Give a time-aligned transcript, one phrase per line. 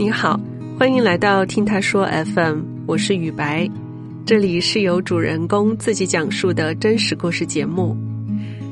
[0.00, 0.40] 你好，
[0.78, 3.68] 欢迎来到听他说 FM，我是雨白，
[4.24, 7.94] 这里是由主人公自己讲述的真实故事节目。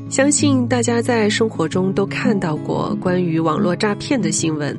[0.08, 4.74] 相信大家在生活中都看到过关于网络诈骗的新闻。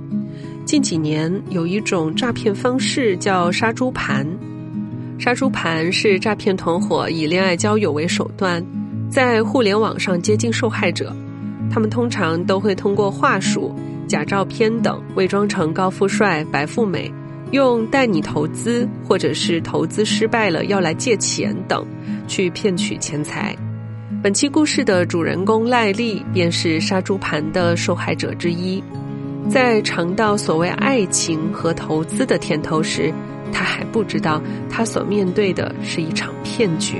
[0.65, 4.25] 近几年有一种诈骗方式叫杀猪盘，
[5.19, 8.65] 杀猪盘是诈骗团伙以恋爱交友为手段，
[9.07, 11.15] 在互联网上接近受害者。
[11.69, 13.71] 他们通常都会通过话术、
[14.09, 17.13] 假照片等，伪装成高富帅、白富美，
[17.51, 21.85] 用带你投资或者是投资失败了要来借钱等，
[22.27, 23.55] 去骗取钱财。
[24.23, 28.83] 本期故事的主人公赖丽便是杀猪盘的受害者之一。
[29.47, 33.13] 在尝到所谓爱情和投资的甜头时，
[33.53, 36.97] 他还不知道他所面对的是一场骗局。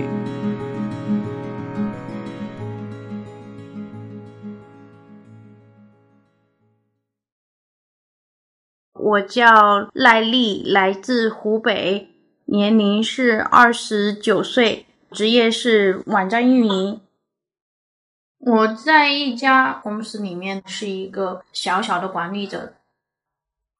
[9.09, 12.09] 我叫赖丽，来自湖北，
[12.45, 17.01] 年龄是二十九岁，职业是网站运营。
[18.37, 22.73] 我在一家公司里面是一个小小的管理者，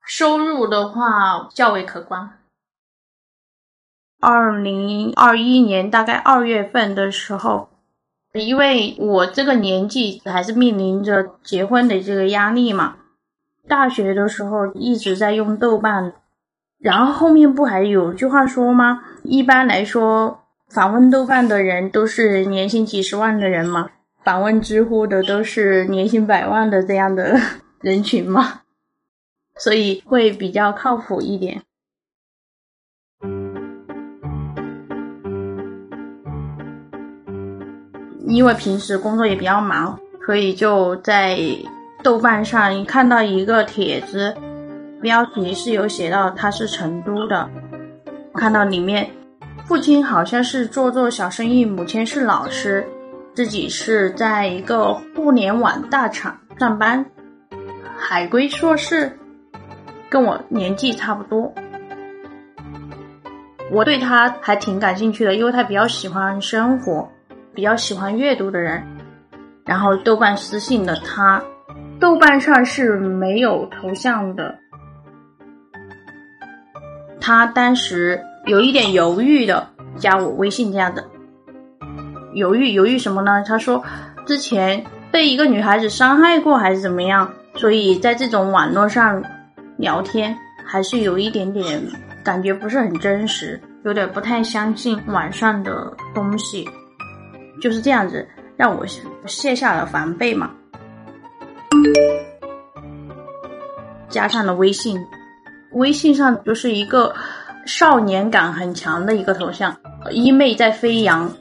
[0.04, 2.40] 收入的话较为可观。
[4.20, 7.70] 二零二一年大概二月份的时候，
[8.34, 12.98] 因为我这个年纪还是面临着结婚的这个压力嘛，
[13.70, 16.12] 大学的时候一直在用豆瓣，
[16.80, 19.04] 然后后面不还有句话说吗？
[19.24, 23.92] 一般来说，访问豆瓣的人都是年薪几十万的人嘛。
[24.24, 27.40] 访问知乎的都是年薪百万的这样的
[27.80, 28.62] 人群嘛，
[29.58, 31.62] 所以会比较靠谱一点。
[38.28, 41.40] 因为平时工作也比较忙，所以就在
[42.02, 44.36] 豆瓣上看到一个帖子，
[45.02, 47.50] 标题是有写到他是成都的，
[48.34, 49.10] 看到里面
[49.66, 52.88] 父亲好像是做做小生意，母亲是老师。
[53.36, 57.06] 自己是在一个互联网大厂上班，
[57.98, 59.18] 海归硕士，
[60.10, 61.54] 跟我年纪差不多。
[63.72, 67.08] 我对他还挺感兴趣的，因为他比较喜欢生活，
[67.54, 68.84] 比较喜欢阅读的人。
[69.64, 71.42] 然后豆瓣私信的他，
[72.00, 74.58] 豆瓣上是没有头像的。
[77.20, 79.68] 他当时有一点犹豫的
[79.98, 81.06] 加我微信这样的。
[82.34, 83.44] 犹豫犹豫什么呢？
[83.46, 83.84] 他说
[84.26, 89.22] 之前被一个女孩子伤害过还是怎么样，所以在这种网络上
[89.78, 91.82] 聊天还是有一点点
[92.24, 96.66] 感觉不是很真实，有点不太相信网上的东西，
[97.62, 98.86] 就是这样子让我
[99.26, 100.52] 卸下了防备嘛，
[104.10, 105.00] 加上了微信，
[105.74, 107.14] 微信上就是一个
[107.66, 109.76] 少年感很强的一个头像，
[110.12, 111.32] 衣袂在飞扬。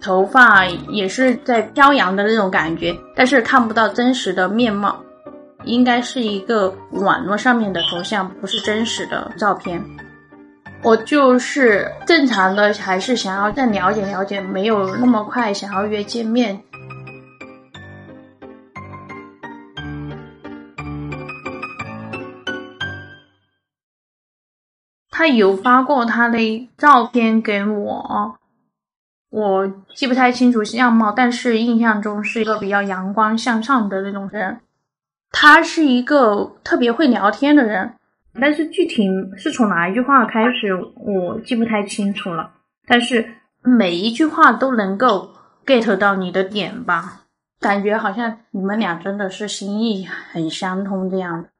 [0.00, 5.00] 头发也是在飘扬的那种感觉，但是看不到真实的面貌，
[5.64, 9.82] 应该是一个网络上面的头像，不是真实的照片。
[10.82, 16.60] 我就是正常的，还是想要再了解了解，没有那么快想要约见面。
[25.16, 28.36] 他有发过他的照片给我。
[29.30, 34.58] 我记不太清楚样貌，但是印象中是一个比较阳光向上的那种人。
[35.30, 37.94] 他是一个特别会聊天的人，
[38.40, 42.50] 但是具体是从哪一句话开始，我记不太清楚了。
[42.84, 45.32] 但是每一句话都能够
[45.64, 47.22] get 到你的点吧，
[47.60, 51.50] 感觉好像你们俩真的是心意很相通这样的。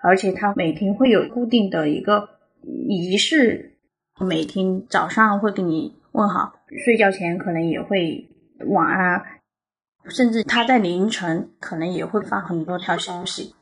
[0.00, 3.78] 而且他每天会有固定的一个仪式，
[4.20, 6.54] 每天早上会给你问好。
[6.84, 8.28] 睡觉前可能也会
[8.66, 9.24] 晚安，
[10.08, 13.54] 甚至他在凌晨可能也会发很多条消息。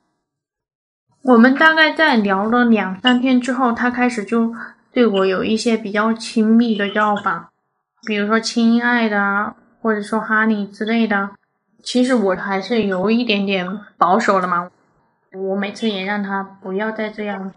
[1.23, 4.55] 我们大概在聊了两三天之后，他开始就
[4.93, 7.53] 对我有一些比较亲密的叫法，
[8.07, 11.31] 比如说“亲爱的”或者说“哈尼”之类的。
[11.83, 14.71] 其实我还是有一点点保守了嘛，
[15.33, 17.53] 我每次也让他不要再这样。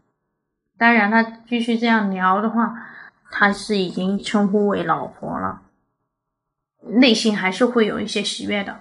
[0.80, 2.74] 当然，他继续这样聊的话。
[3.32, 5.62] 他是已经称呼为老婆了，
[6.82, 8.76] 内心还是会有一些喜悦的。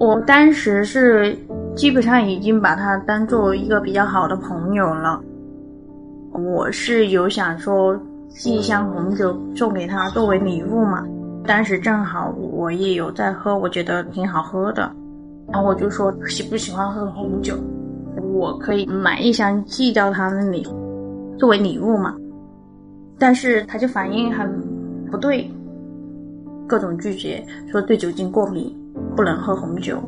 [0.00, 1.38] 我当时是
[1.76, 5.22] 基本上已经把他当做一个比较好的朋友了。
[6.32, 7.96] 我是有想说
[8.28, 11.06] 寄一箱红酒送给他作为礼物嘛，
[11.46, 14.92] 当时正好我也有在喝，我觉得挺好喝的，
[15.52, 17.54] 然后我就说喜不喜欢喝红酒，
[18.34, 20.66] 我可以买一箱寄到他那里
[21.38, 22.14] 作为礼物嘛。
[23.18, 24.48] 但是他就反应很
[25.10, 25.50] 不对，
[26.66, 28.70] 各种拒绝，说对酒精过敏，
[29.16, 29.98] 不能喝红酒，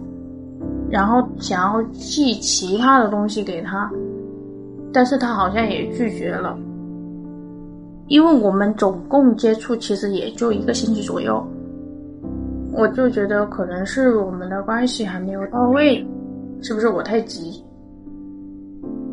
[0.91, 3.91] 然后想要寄其他的东西给他，
[4.93, 6.59] 但是他好像也拒绝了。
[8.09, 11.47] 因为我们总共接触其实也就一个星期左右，
[12.79, 16.07] 我就觉得可能是我们的关系还没有到位，
[16.63, 17.61] 是不是我太急？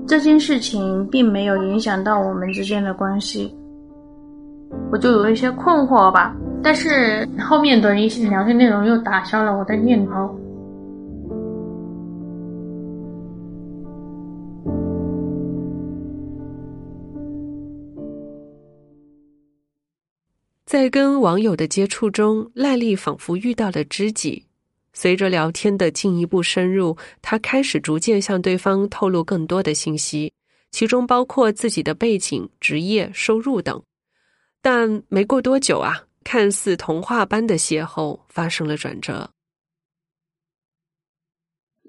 [0.07, 3.51] 这件事情并没有影响到我们之间的关系，
[4.91, 6.35] 我就有一些困惑吧。
[6.61, 10.29] 但是后面的一些聊天内容又打消了我的念头。
[20.65, 24.43] 在跟网友的接触中，赖丽仿佛遇到了知己。
[24.93, 30.33] 随着聊天的进一步深入，她开始逐渐向对方透露更多的信息，
[30.71, 33.79] 其中包括自己的背景、职业、收入等。
[34.61, 39.29] 但没过多久啊，看似童话般的邂逅发生了转折。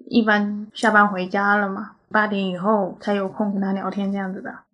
[0.09, 4.66] 一般下班回家了嘛，八点以后才有空跟他聊天这样子的。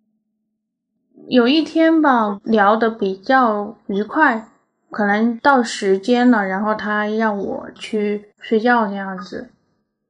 [1.28, 4.48] 有一天吧，聊得比较愉快，
[4.90, 9.50] 可能到时间了，然后他让我去睡觉这样子。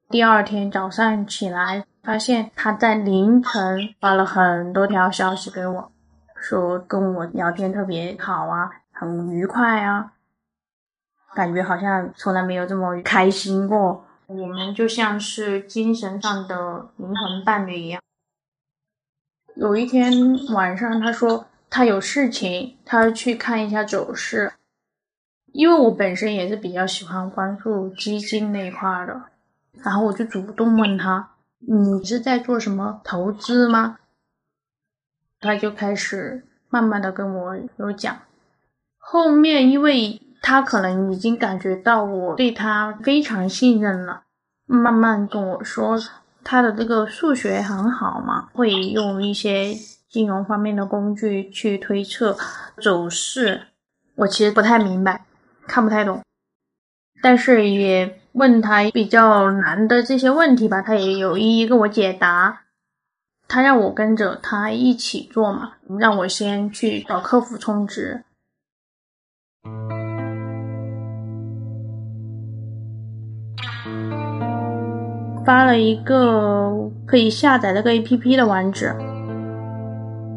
[0.08, 5.92] 第二天早上起来，发现他在凌晨发了很多条消息给我，
[6.36, 10.12] 说跟我聊天特别好啊，很愉快啊，
[11.34, 14.04] 感觉好像从来没有这么开心过。
[14.26, 18.00] 我们就像是精神上的灵魂伴侣一样。
[19.54, 20.12] 有一天
[20.52, 24.52] 晚上，他说他有事情，他去看一下走势。
[25.52, 29.22] 因为我本身也是比较喜欢关注基金那一块的，
[29.74, 31.30] 然后我就主动问他
[31.66, 33.98] ：“你是在做什么投资吗？”
[35.38, 38.16] 他就开始慢慢的跟我有讲。
[38.98, 44.24] 后面因为他可能已经感觉到我对他非常信任了，
[44.66, 45.96] 慢慢跟我说。
[46.44, 49.74] 他的这个数学很好嘛，会用一些
[50.08, 52.36] 金融方面的工具去推测
[52.80, 53.68] 走势。
[54.16, 55.24] 我其实不太明白，
[55.66, 56.22] 看不太懂，
[57.22, 62.60] 但是也问他比较难的这些问题吧，他也有一一跟我解答。
[63.46, 68.24] 他让我跟着他一起做嘛，让我先去找客服充值。
[75.44, 78.94] 发了一个可以下载那个 A P P 的网址，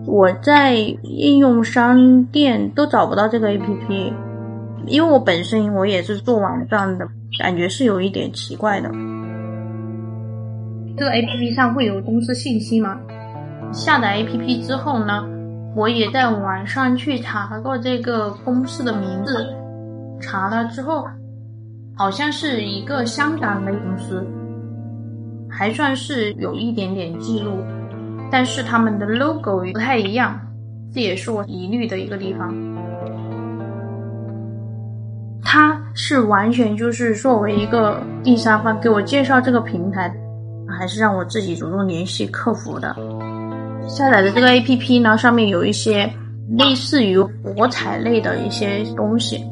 [0.06, 4.13] 我在应用商店都找不到这个 A P P，
[4.86, 7.07] 因为我本身我也是做网站的，
[7.39, 8.89] 感觉是有一点奇怪的。
[10.98, 13.00] 这个 A P P 上会有公司信息吗？
[13.71, 15.25] 下载 A P P 之后呢，
[15.75, 19.48] 我也在网上去查过这个公司的名字，
[20.19, 21.07] 查了之后，
[21.95, 24.25] 好像是一个香港的公司。
[25.57, 27.63] 还算是有一点点记录，
[28.30, 30.39] 但是他们的 logo 不太一样，
[30.94, 32.54] 这也是我疑虑的一个地方。
[35.41, 40.13] 他是完全就是作为一个第三方给我介绍这个平台，
[40.77, 42.96] 还是让我自己主动联系客服的？
[43.88, 46.08] 下载的这个 A P P 呢，上面有一些
[46.51, 49.43] 类似于博彩类的一些东西。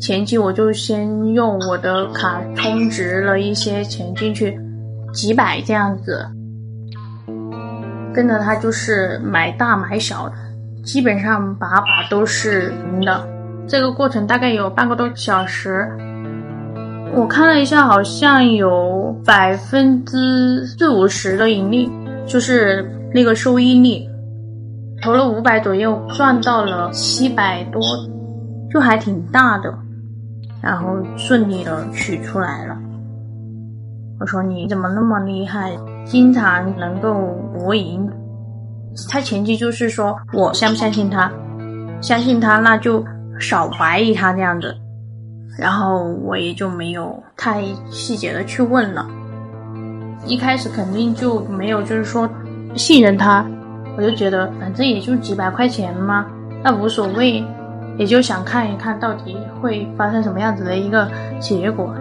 [0.00, 4.56] 前期我就先用我的卡充值了一些钱进去。
[5.14, 6.26] 几百这样子，
[8.12, 10.34] 跟着他就是买大买小的，
[10.84, 13.26] 基本上把把都是赢的。
[13.66, 15.88] 这个过程大概有半个多小时，
[17.14, 21.90] 我看了一下，好像有百分之四五十的盈利，
[22.26, 24.06] 就是那个收益率，
[25.00, 27.80] 投了五百左右，赚到了七百多，
[28.70, 29.72] 就还挺大的，
[30.60, 32.76] 然后顺利的取出来了。
[34.24, 35.76] 我说你怎么那么厉害，
[36.06, 37.12] 经常能够
[37.52, 38.10] 博赢？
[39.10, 41.30] 他前期就是说我相不相信他，
[42.00, 43.04] 相信他那就
[43.38, 44.74] 少怀疑他这样子，
[45.58, 49.06] 然后我也就没有太细节的去问了。
[50.24, 52.26] 一开始肯定就没有就是说
[52.74, 53.44] 信任他，
[53.98, 56.24] 我就觉得反正也就几百块钱嘛，
[56.62, 57.44] 那无所谓，
[57.98, 61.06] 也就想看一看到底会发生什么样子的一个
[61.38, 61.94] 结果。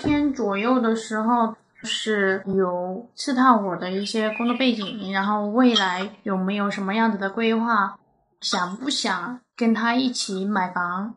[0.00, 7.98] 天左右的时候，是有刺探我的一些工作背景，然后未来有没有什么样子的规划，
[8.40, 11.14] 想不想跟他一起买房，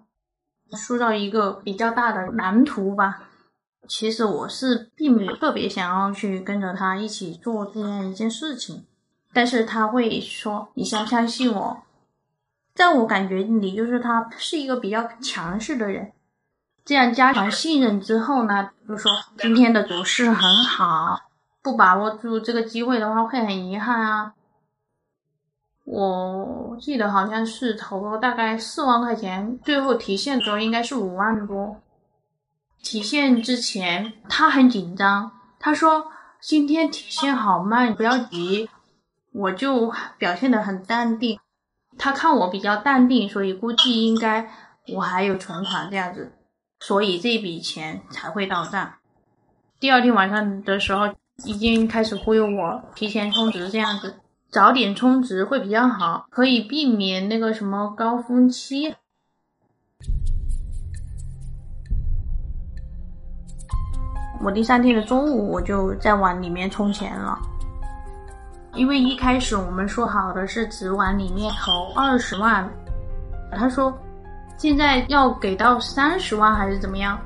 [0.71, 3.23] 塑造一个比较大的蓝图吧。
[3.87, 8.85] 其实我是并没有特别想要去跟着他一起做这样一件事情，
[9.33, 11.83] 但是他会说：“你相不相信我？”
[12.73, 16.11] 在我感觉里，就是他是一个比较强势的人。
[16.85, 21.19] 这样加强信任之后呢，就说今天的走势很好，
[21.61, 24.33] 不把握住这个机会的话会很遗憾啊。
[25.85, 31.77] 我记得好像是投了大概四万块钱，最后提现的时候应该是五万多。
[32.81, 36.07] 提现之前他很紧张，他说
[36.41, 38.69] 今天提现好慢，不要急。
[39.31, 41.39] 我就表现得很淡定，
[41.97, 44.51] 他看我比较淡定，所以估计应该
[44.93, 46.33] 我还有存款这样子。
[46.85, 48.95] 所以这笔钱才会到账。
[49.79, 51.07] 第二天晚上的时候，
[51.45, 54.15] 已经开始忽悠我提前充值，这样子
[54.51, 58.93] 早点充值会比较好，可以避免那个什么高峰期。
[64.41, 67.39] 我第三天的中午，我就在往里面充钱了，
[68.73, 72.69] 因为一开始我们说好的是只往里面投二十万，
[73.53, 73.97] 他说。
[74.57, 77.19] 现在要给到三十万还是怎么样？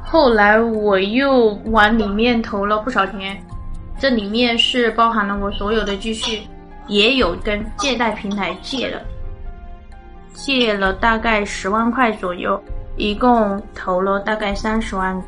[0.00, 3.38] 后来我又往里面投了不少钱，
[3.98, 6.40] 这里面是包含了我所有的积蓄，
[6.86, 9.04] 也有跟借贷平台借的，
[10.32, 12.58] 借了大概十万块左右，
[12.96, 15.22] 一共投了大概三十万。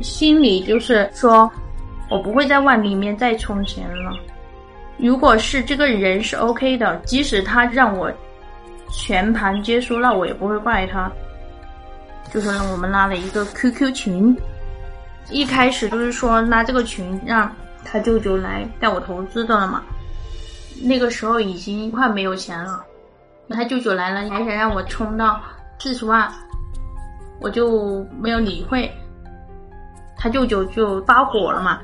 [0.00, 1.50] 心里就是说，
[2.08, 4.12] 我不会再往里面再充钱了。
[4.96, 8.10] 如果是这个人是 OK 的，即使他让我。
[8.96, 11.10] 全盘皆输，那我也不会怪他。
[12.32, 14.36] 就是我们拉了一个 QQ 群，
[15.30, 17.50] 一开始就是说拉这个群让
[17.84, 19.82] 他舅舅来带我投资的了嘛。
[20.82, 22.84] 那个时候已经快没有钱了，
[23.50, 25.40] 他舅舅来了还想让我充到
[25.78, 26.28] 四十万，
[27.40, 28.90] 我就没有理会。
[30.16, 31.80] 他舅舅就发火了嘛，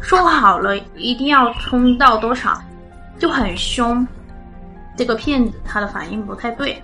[0.00, 2.60] 说好了一定要充到多少，
[3.18, 4.06] 就很凶。
[4.96, 6.82] 这个骗子他的反应不太对，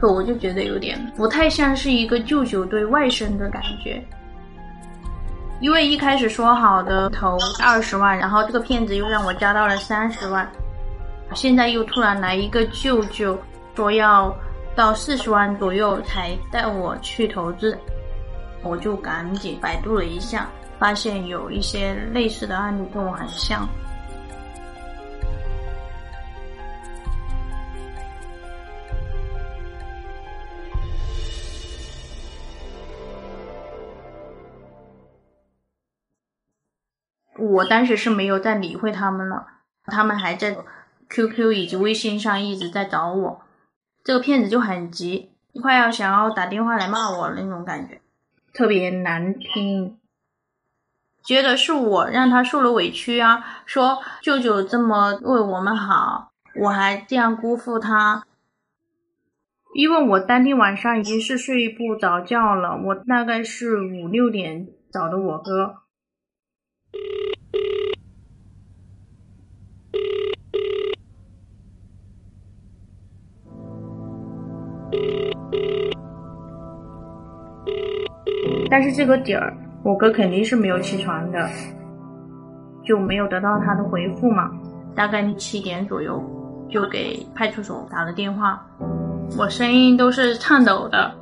[0.00, 4.02] 可我就觉得有点不太像是一个舅舅对外甥的感觉。
[5.60, 10.50] 因为一开始说好的投二十万，然后这个骗子又让我加到了三十万，
[11.34, 13.38] 现在又突然来一个舅舅
[13.76, 14.34] 说要
[14.74, 17.78] 到四十万左右才带我去投资，
[18.64, 20.48] 我就赶紧百度了一下，
[20.80, 23.68] 发现有一些类似的案例跟我很像。
[37.52, 39.46] 我当时是没有再理会他们了，
[39.84, 40.56] 他们还在
[41.08, 43.42] QQ 以及微信上一直在找我，
[44.02, 45.30] 这个骗子就很急，
[45.60, 48.00] 快要想要打电话来骂我那种感觉，
[48.54, 49.98] 特别难听，
[51.22, 56.32] 觉得是我让他受了委屈啊，说舅舅这么为我们好，
[56.62, 58.24] 我还这样辜负他，
[59.74, 65.82] 因为我当天晚上已经是睡不着觉了，我大概是五六点找的我哥。
[78.70, 81.48] 但是这个点儿，我哥肯定是没有起床的，
[82.84, 84.50] 就没有得到他的回复嘛。
[84.94, 86.22] 大概七点左右，
[86.70, 88.64] 就给派出所打了电话，
[89.38, 91.12] 我声音都是颤抖的。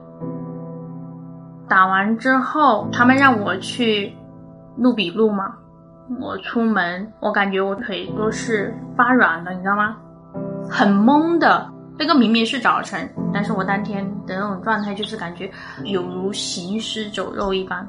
[1.68, 4.12] 打完之后，他们让我去
[4.76, 5.54] 录笔录嘛。
[6.20, 9.96] 我出门，我感觉我腿都是发软的，你知道吗？
[10.68, 11.68] 很懵的。
[12.00, 15.50] 那个明明是早晨，但是我当天的那种状态就是感觉
[15.84, 17.86] 有如行尸走肉一般。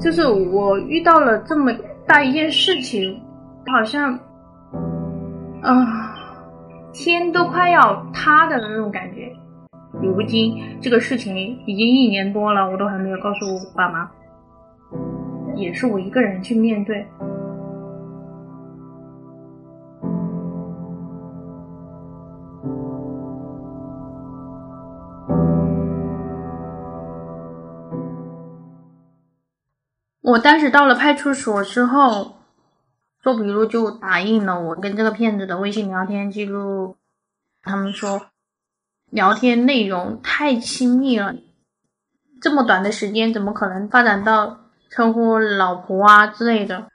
[0.00, 1.70] 就是我遇到了这么
[2.06, 3.20] 大一件事情，
[3.70, 4.18] 好像，
[5.60, 6.14] 啊，
[6.94, 9.30] 天都快要塌的那种感觉。
[10.00, 11.36] 如今这个事情
[11.66, 14.10] 已经一年多了，我都还没有告诉我爸妈。
[15.60, 17.06] 也是我一个人去面对。
[30.22, 32.36] 我当时到了派出所之后，
[33.20, 36.96] 做笔录就打印了我跟这个骗子的微信聊天记录，
[37.62, 38.28] 他们说
[39.10, 41.34] 聊天内容太亲密了，
[42.40, 44.59] 这么短的时间怎么可能发展到
[44.90, 46.90] 称呼老婆啊之类的？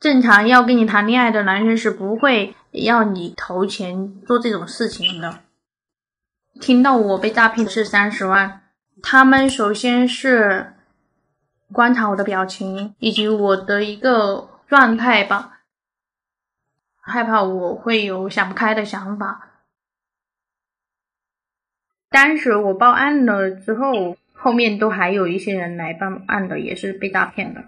[0.00, 5.40] 正常要跟你谈恋爱的男生是不会要你投钱做这种事情的。
[6.60, 8.62] 听到我被诈骗是三十万，
[9.02, 10.74] 他们首先是
[11.72, 15.60] 观察我的表情以及我的一个状态吧，
[17.00, 19.50] 害怕我会有想不开的想法。
[22.10, 27.64] 当时我报案了之后，后面都还有一些人来办案的，也是被诈骗的。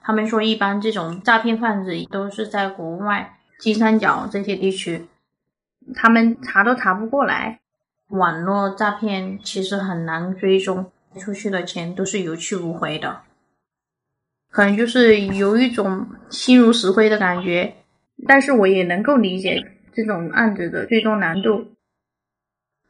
[0.00, 5.06] 他们说，一般这种诈骗贩子都是在国外金三角这些地区，
[5.94, 7.60] 他们查都查不过来。
[8.08, 13.22] 网络诈骗其实很难追踪，出去的钱都是有去无回的，
[14.50, 17.74] 可能就是有一种心如死灰的感觉。
[18.26, 21.72] 但是我也能够理解这种案子的最终难度。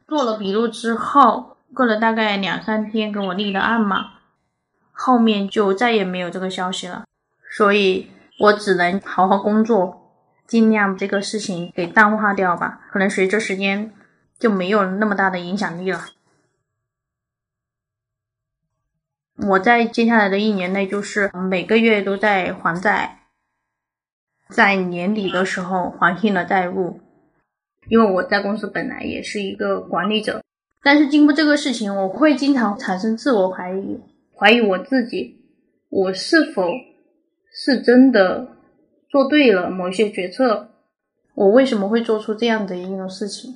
[0.07, 4.11] 做了笔录之后，过了大概两三天，给我立了案嘛。
[4.91, 7.05] 后面就再也没有这个消息了，
[7.49, 10.11] 所以我只能好好工作，
[10.45, 12.81] 尽量这个事情给淡化掉吧。
[12.91, 13.91] 可能随着时间
[14.37, 16.05] 就没有那么大的影响力了。
[19.35, 23.23] 我在接下来的一年内，就是每个月都在还债，
[24.47, 27.01] 在年底的时候还清了债务。
[27.87, 30.41] 因为我在公司本来也是一个管理者，
[30.85, 34.01] 但是经过这个事情，我会经常产生自我怀疑。
[34.35, 35.37] 怀疑我自己，
[35.87, 36.67] 我是否
[37.49, 38.49] 是真的
[39.09, 40.67] 做对了某些决策？
[41.35, 43.55] 我为什么会做出这样的一种事情？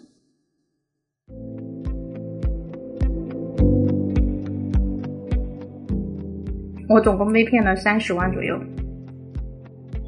[6.88, 8.58] 我总共被骗了三十万左右。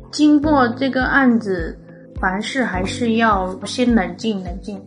[0.10, 1.78] 经过这个案子，
[2.22, 4.82] 凡事还是要先冷静冷静。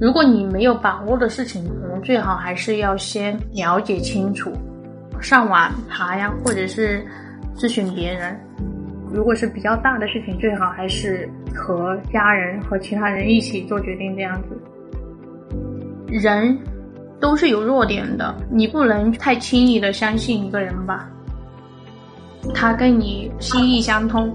[0.00, 4.50] 如果你没有把握的事情，可能最好还是要先了解清楚。
[5.20, 7.04] 上网查呀，或者是
[7.54, 8.34] 咨询别人。
[9.12, 14.16] 如果是比较大的事情，最好还是和家人和其他人一起做决定。
[14.16, 14.58] 这样子，
[16.08, 16.56] 人
[17.20, 21.10] 都是有弱点的，你不能太轻易的相信一个人吧。
[22.54, 24.34] 他跟你心意相通，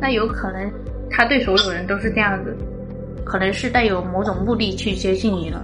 [0.00, 0.68] 那有可能
[1.08, 2.56] 他对所有人都是这样子，
[3.28, 5.62] 可能是带有某种目的去接近你了。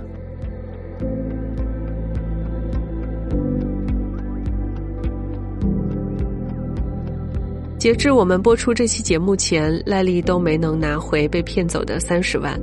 [7.79, 12.59] 截至我们播出这期节目前，赖丽都没能拿回被骗走的三十万。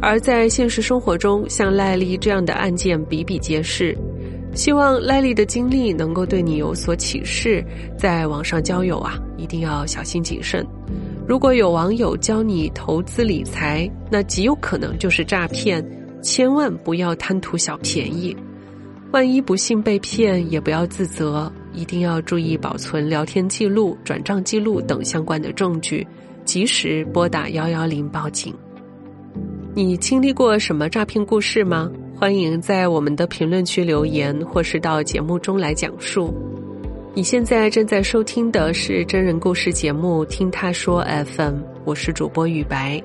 [0.00, 3.96] 而在现实生活中，像赖丽这样的案件比比皆是。
[4.54, 7.64] 希望赖丽的经历能够对你有所启示。
[7.98, 10.64] 在网上交友啊，一定要小心谨慎。
[11.26, 15.82] 如果有网友教你投资理财，那极有可能就是诈骗，
[16.22, 18.36] 千万不要贪图小便宜。
[19.10, 21.50] 万一不幸被骗，也不要自责。
[21.72, 26.06] 一定要注意保存聊天记录、转账记录等相关的证据，
[26.44, 28.54] 及时拨打幺幺零报警。
[29.74, 31.90] 你经历过什么诈骗故事吗？
[32.14, 36.32] 欢迎在我们的评论区留言，或是到节目中来讲述。
[37.16, 41.00] 你现在正在收听的是真人故事节目《听他说
[41.36, 43.00] FM》，我是主播雨白。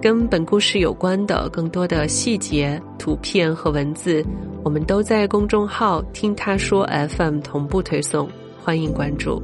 [0.00, 4.24] 跟本故事有关的更多的细节、图片和文字。
[4.62, 8.28] 我们都在公众号“听他说 FM” 同步推送，
[8.62, 9.42] 欢迎关注。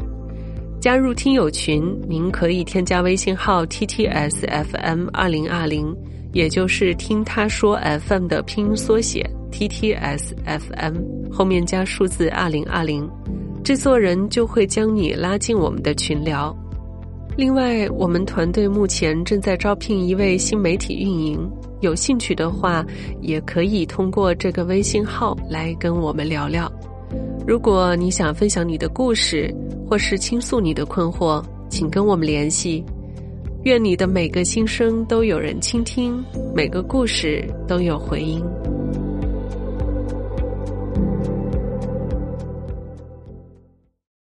[0.80, 5.92] 加入听友群，您可以添加微信号 “ttsfm 二零二零”，
[6.32, 10.94] 也就是“听他说 FM” 的拼音缩写 “ttsfm”
[11.32, 13.10] 后面加数字二零二零，
[13.64, 16.54] 制作人就会将你拉进我们的群聊。
[17.34, 21.50] 另外，我们团队目前正在招聘一位新媒体运营，
[21.80, 22.84] 有兴趣的话，
[23.22, 26.70] 也可以通过这个微信号来跟我们聊聊。
[27.46, 29.52] 如果你想分享你的故事，
[29.88, 32.84] 或是倾诉你的困惑，请跟我们联系。
[33.62, 36.22] 愿你的每个心声都有人倾听，
[36.54, 38.44] 每个故事都有回音。